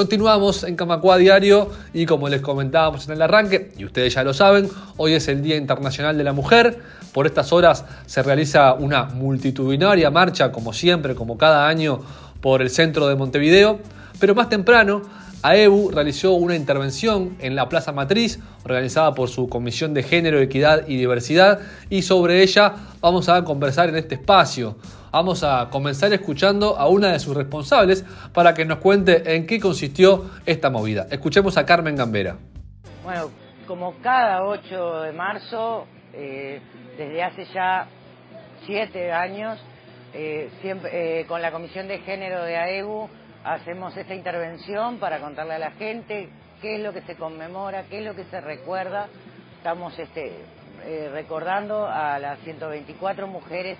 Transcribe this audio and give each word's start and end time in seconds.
Continuamos 0.00 0.64
en 0.64 0.76
Camacua 0.76 1.18
Diario 1.18 1.68
y 1.92 2.06
como 2.06 2.30
les 2.30 2.40
comentábamos 2.40 3.06
en 3.06 3.12
el 3.12 3.20
arranque, 3.20 3.72
y 3.76 3.84
ustedes 3.84 4.14
ya 4.14 4.24
lo 4.24 4.32
saben, 4.32 4.66
hoy 4.96 5.12
es 5.12 5.28
el 5.28 5.42
Día 5.42 5.56
Internacional 5.56 6.16
de 6.16 6.24
la 6.24 6.32
Mujer. 6.32 6.78
Por 7.12 7.26
estas 7.26 7.52
horas 7.52 7.84
se 8.06 8.22
realiza 8.22 8.72
una 8.72 9.04
multitudinaria 9.04 10.10
marcha, 10.10 10.52
como 10.52 10.72
siempre, 10.72 11.14
como 11.14 11.36
cada 11.36 11.68
año, 11.68 12.00
por 12.40 12.62
el 12.62 12.70
centro 12.70 13.08
de 13.08 13.14
Montevideo. 13.14 13.80
Pero 14.18 14.34
más 14.34 14.48
temprano, 14.48 15.02
AEBU 15.42 15.90
realizó 15.90 16.32
una 16.32 16.56
intervención 16.56 17.36
en 17.38 17.54
la 17.54 17.68
Plaza 17.68 17.92
Matriz, 17.92 18.38
organizada 18.64 19.14
por 19.14 19.28
su 19.28 19.50
Comisión 19.50 19.92
de 19.92 20.02
Género, 20.02 20.40
Equidad 20.40 20.88
y 20.88 20.96
Diversidad, 20.96 21.60
y 21.90 22.00
sobre 22.00 22.42
ella 22.42 22.72
vamos 23.02 23.28
a 23.28 23.44
conversar 23.44 23.90
en 23.90 23.96
este 23.96 24.14
espacio. 24.14 24.76
Vamos 25.12 25.42
a 25.42 25.68
comenzar 25.70 26.12
escuchando 26.12 26.78
a 26.78 26.86
una 26.86 27.10
de 27.10 27.18
sus 27.18 27.36
responsables 27.36 28.04
para 28.32 28.54
que 28.54 28.64
nos 28.64 28.78
cuente 28.78 29.34
en 29.34 29.44
qué 29.44 29.58
consistió 29.58 30.30
esta 30.46 30.70
movida. 30.70 31.08
Escuchemos 31.10 31.56
a 31.56 31.66
Carmen 31.66 31.96
Gambera. 31.96 32.36
Bueno, 33.02 33.30
como 33.66 33.96
cada 34.02 34.44
8 34.44 35.02
de 35.02 35.12
marzo, 35.12 35.86
eh, 36.12 36.60
desde 36.96 37.24
hace 37.24 37.44
ya 37.52 37.88
siete 38.64 39.10
años, 39.10 39.58
eh, 40.14 40.48
siempre, 40.60 41.20
eh, 41.20 41.26
con 41.26 41.42
la 41.42 41.50
Comisión 41.50 41.88
de 41.88 41.98
Género 41.98 42.44
de 42.44 42.56
AEBU 42.56 43.08
hacemos 43.42 43.96
esta 43.96 44.14
intervención 44.14 44.98
para 44.98 45.18
contarle 45.18 45.54
a 45.54 45.58
la 45.58 45.70
gente 45.72 46.28
qué 46.62 46.76
es 46.76 46.82
lo 46.82 46.92
que 46.92 47.02
se 47.02 47.16
conmemora, 47.16 47.82
qué 47.90 47.98
es 47.98 48.04
lo 48.04 48.14
que 48.14 48.26
se 48.26 48.40
recuerda. 48.40 49.08
Estamos 49.56 49.98
este, 49.98 50.34
recordando 51.12 51.84
a 51.84 52.18
las 52.20 52.38
124 52.40 53.26
mujeres 53.26 53.76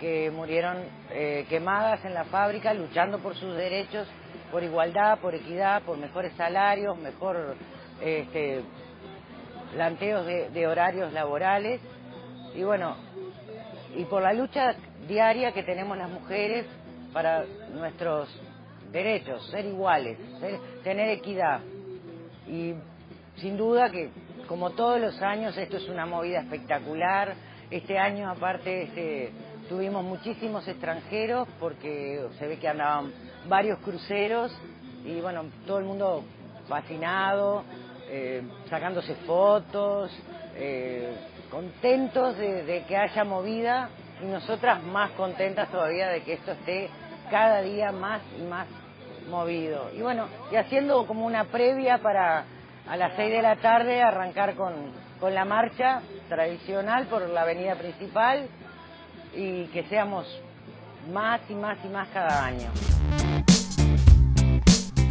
que 0.00 0.30
murieron 0.30 0.78
eh, 1.10 1.44
quemadas 1.48 2.02
en 2.04 2.14
la 2.14 2.24
fábrica 2.24 2.72
luchando 2.72 3.18
por 3.18 3.36
sus 3.36 3.54
derechos, 3.54 4.08
por 4.50 4.64
igualdad, 4.64 5.18
por 5.18 5.34
equidad, 5.34 5.82
por 5.82 5.98
mejores 5.98 6.32
salarios, 6.36 6.98
mejor 6.98 7.54
este, 8.00 8.62
planteos 9.74 10.26
de, 10.26 10.66
horarios 10.66 11.12
laborales 11.12 11.80
y 12.54 12.62
bueno, 12.62 12.96
y 13.94 14.04
por 14.06 14.22
la 14.22 14.32
lucha 14.32 14.74
diaria 15.06 15.52
que 15.52 15.62
tenemos 15.62 15.96
las 15.96 16.10
mujeres 16.10 16.66
para 17.12 17.44
nuestros 17.72 18.28
derechos, 18.90 19.48
ser 19.50 19.66
iguales, 19.66 20.18
tener 20.82 21.10
equidad. 21.10 21.60
Y 22.48 22.74
sin 23.36 23.56
duda 23.56 23.90
que, 23.90 24.10
como 24.48 24.70
todos 24.70 25.00
los 25.00 25.20
años, 25.22 25.56
esto 25.56 25.76
es 25.76 25.88
una 25.88 26.06
movida 26.06 26.40
espectacular. 26.40 27.34
Este 27.70 27.98
año, 27.98 28.28
aparte, 28.28 28.82
este, 28.82 29.30
Tuvimos 29.70 30.02
muchísimos 30.02 30.66
extranjeros 30.66 31.46
porque 31.60 32.26
se 32.40 32.48
ve 32.48 32.58
que 32.58 32.66
andaban 32.66 33.12
varios 33.46 33.78
cruceros 33.78 34.50
y 35.04 35.20
bueno, 35.20 35.44
todo 35.64 35.78
el 35.78 35.84
mundo 35.84 36.24
fascinado, 36.68 37.62
eh, 38.08 38.42
sacándose 38.68 39.14
fotos, 39.14 40.10
eh, 40.56 41.14
contentos 41.52 42.36
de, 42.36 42.84
que 42.88 42.96
haya 42.96 43.22
movida 43.22 43.90
y 44.20 44.26
nosotras 44.26 44.82
más 44.82 45.12
contentas 45.12 45.70
todavía 45.70 46.08
de 46.08 46.24
que 46.24 46.32
esto 46.32 46.50
esté 46.50 46.90
cada 47.30 47.62
día 47.62 47.92
más 47.92 48.22
y 48.36 48.42
más 48.42 48.66
movido. 49.28 49.88
Y 49.96 50.02
bueno, 50.02 50.26
y 50.50 50.56
haciendo 50.56 51.06
como 51.06 51.24
una 51.24 51.44
previa 51.44 51.98
para 51.98 52.44
a 52.88 52.96
las 52.96 53.14
seis 53.14 53.30
de 53.30 53.40
la 53.40 53.54
tarde 53.54 54.02
arrancar 54.02 54.56
con, 54.56 54.74
con 55.20 55.32
la 55.32 55.44
marcha 55.44 56.02
tradicional 56.28 57.06
por 57.06 57.28
la 57.28 57.42
avenida 57.42 57.76
principal 57.76 58.48
y 59.34 59.64
que 59.66 59.84
seamos 59.88 60.26
más 61.12 61.40
y 61.48 61.54
más 61.54 61.78
y 61.84 61.88
más 61.88 62.08
cada 62.12 62.44
año. 62.44 62.68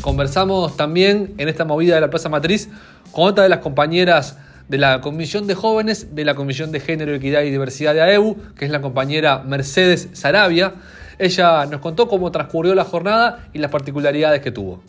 Conversamos 0.00 0.76
también 0.76 1.34
en 1.38 1.48
esta 1.48 1.64
movida 1.64 1.94
de 1.94 2.00
la 2.00 2.10
Plaza 2.10 2.28
Matriz 2.28 2.68
con 3.12 3.28
otra 3.28 3.44
de 3.44 3.48
las 3.48 3.60
compañeras 3.60 4.38
de 4.68 4.78
la 4.78 5.00
Comisión 5.00 5.46
de 5.46 5.54
Jóvenes 5.54 6.14
de 6.14 6.24
la 6.24 6.34
Comisión 6.34 6.72
de 6.72 6.80
Género, 6.80 7.14
Equidad 7.14 7.42
y 7.42 7.50
Diversidad 7.50 7.94
de 7.94 8.02
AEU, 8.02 8.36
que 8.56 8.64
es 8.64 8.70
la 8.70 8.80
compañera 8.80 9.42
Mercedes 9.44 10.08
Sarabia. 10.12 10.74
Ella 11.18 11.66
nos 11.66 11.80
contó 11.80 12.08
cómo 12.08 12.32
transcurrió 12.32 12.74
la 12.74 12.84
jornada 12.84 13.48
y 13.52 13.58
las 13.58 13.70
particularidades 13.70 14.40
que 14.40 14.50
tuvo. 14.50 14.82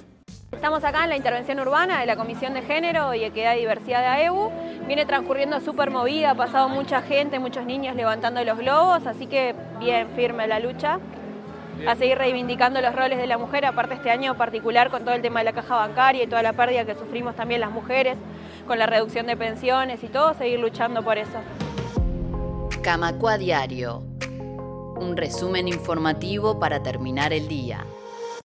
Estamos 0.63 0.85
acá 0.85 1.03
en 1.03 1.09
la 1.09 1.18
intervención 1.18 1.59
urbana 1.59 2.00
de 2.00 2.06
la 2.06 2.16
Comisión 2.16 2.53
de 2.53 2.62
Género 2.62 3.13
y 3.13 3.25
Equidad 3.25 3.57
y 3.57 3.59
Diversidad 3.59 4.00
de 4.00 4.07
AEU. 4.07 4.50
Viene 4.88 5.06
transcurriendo 5.06 5.59
súper 5.59 5.91
movida, 5.91 6.31
ha 6.31 6.35
pasado 6.35 6.69
mucha 6.69 7.01
gente, 7.01 7.38
muchos 7.38 7.66
niños 7.66 7.97
levantando 7.97 8.41
los 8.46 8.57
globos, 8.57 9.06
así 9.06 9.28
que 9.28 9.53
bien 9.81 10.07
firme 10.16 10.47
la 10.47 10.59
lucha. 10.59 11.00
A 11.85 11.97
seguir 11.97 12.18
reivindicando 12.18 12.79
los 12.79 12.96
roles 12.96 13.18
de 13.18 13.28
la 13.28 13.38
mujer, 13.38 13.66
aparte 13.66 13.96
este 13.96 14.09
año 14.09 14.38
particular 14.38 14.90
con 14.90 15.03
todo 15.03 15.13
el 15.16 15.22
tema 15.22 15.41
de 15.41 15.44
la 15.44 15.51
caja 15.51 15.75
bancaria 15.75 16.24
y 16.24 16.28
toda 16.28 16.41
la 16.41 16.53
pérdida 16.53 16.85
que 16.85 16.95
sufrimos 16.95 17.35
también 17.35 17.59
las 17.59 17.72
mujeres, 17.72 18.16
con 18.66 18.80
la 18.80 18.85
reducción 18.85 19.28
de 19.28 19.35
pensiones 19.35 20.01
y 20.01 20.07
todo, 20.07 20.34
seguir 20.34 20.62
luchando 20.62 21.03
por 21.03 21.18
eso. 21.18 21.40
Camacua 22.81 23.38
Diario. 23.38 24.01
Un 24.95 25.18
resumen 25.18 25.68
informativo 25.68 26.57
para 26.57 26.81
terminar 26.81 27.34
el 27.34 27.50
día. 27.50 27.85